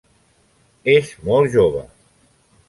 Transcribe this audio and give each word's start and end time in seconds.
És 0.93 1.11
molt 1.27 1.51
jove. 1.59 1.85